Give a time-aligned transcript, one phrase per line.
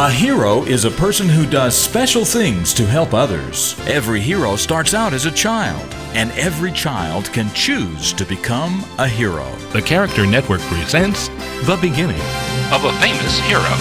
[0.00, 3.74] A hero is a person who does special things to help others.
[3.88, 9.08] Every hero starts out as a child, and every child can choose to become a
[9.08, 9.50] hero.
[9.72, 11.26] The Character Network presents
[11.66, 12.20] The Beginning
[12.70, 13.74] of a Famous Hero.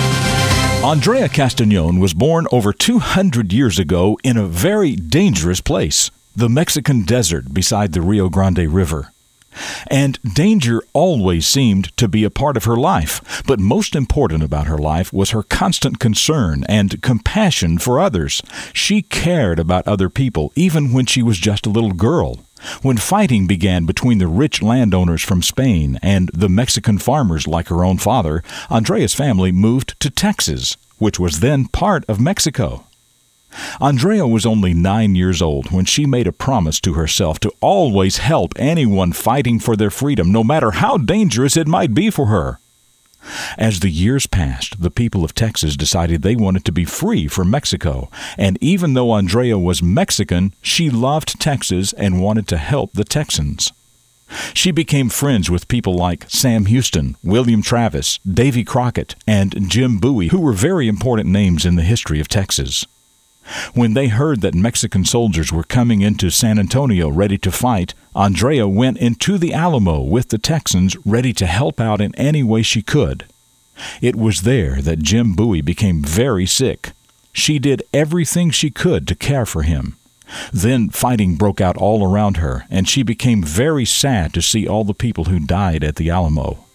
[0.83, 7.03] Andrea Castañón was born over 200 years ago in a very dangerous place, the Mexican
[7.03, 9.13] desert beside the Rio Grande River.
[9.87, 13.43] And danger always seemed to be a part of her life.
[13.45, 18.41] But most important about her life was her constant concern and compassion for others.
[18.73, 22.39] She cared about other people, even when she was just a little girl.
[22.81, 27.85] When fighting began between the rich landowners from Spain and the Mexican farmers like her
[27.85, 32.86] own father, Andrea's family moved to Texas, which was then part of Mexico.
[33.79, 38.17] Andrea was only nine years old when she made a promise to herself to always
[38.17, 42.59] help anyone fighting for their freedom, no matter how dangerous it might be for her.
[43.57, 47.49] As the years passed, the people of Texas decided they wanted to be free from
[47.49, 53.03] Mexico, and even though Andrea was Mexican, she loved Texas and wanted to help the
[53.03, 53.71] Texans.
[54.53, 60.27] She became friends with people like Sam Houston, William Travis, Davy Crockett, and Jim Bowie,
[60.27, 62.85] who were very important names in the history of Texas.
[63.73, 68.67] When they heard that Mexican soldiers were coming into San Antonio ready to fight, Andrea
[68.67, 72.81] went into the Alamo with the Texans ready to help out in any way she
[72.81, 73.25] could.
[74.01, 76.91] It was there that Jim Bowie became very sick.
[77.31, 79.95] She did everything she could to care for him.
[80.51, 84.83] Then fighting broke out all around her, and she became very sad to see all
[84.83, 86.66] the people who died at the Alamo.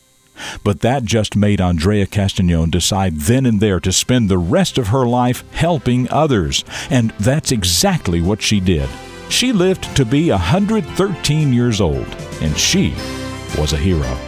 [0.64, 4.88] But that just made Andrea Castañón decide then and there to spend the rest of
[4.88, 6.64] her life helping others.
[6.90, 8.88] And that's exactly what she did.
[9.28, 12.06] She lived to be 113 years old,
[12.40, 12.94] and she
[13.58, 14.18] was a hero.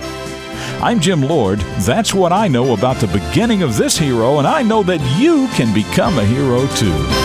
[0.80, 1.60] I'm Jim Lord.
[1.80, 5.48] That's what I know about the beginning of this hero, and I know that you
[5.48, 7.23] can become a hero too.